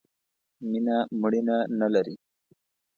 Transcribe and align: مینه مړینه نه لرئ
مینه 0.69 0.97
مړینه 1.21 1.57
نه 1.79 1.87
لرئ 1.93 2.15